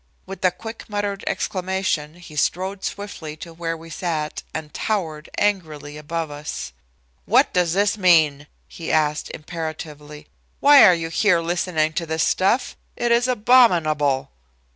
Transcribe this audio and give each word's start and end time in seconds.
With 0.25 0.43
a 0.43 0.49
quick 0.49 0.85
muttered 0.89 1.23
exclamation 1.27 2.15
he 2.15 2.35
strode 2.35 2.83
swiftly 2.83 3.37
to 3.37 3.53
where 3.53 3.77
we 3.77 3.91
sat 3.91 4.41
and 4.51 4.73
towered 4.73 5.29
angrily 5.37 5.95
above 5.95 6.31
us. 6.31 6.73
"What 7.27 7.53
does 7.53 7.73
this 7.73 7.99
mean?" 7.99 8.47
he 8.67 8.91
asked 8.91 9.29
imperatively. 9.29 10.25
"Why 10.59 10.83
are 10.87 10.95
you 10.95 11.09
here 11.09 11.39
listening 11.39 11.93
to 11.93 12.07
this 12.07 12.23
stuff? 12.23 12.75
It 12.95 13.11
is 13.11 13.27
abominable." 13.27 14.31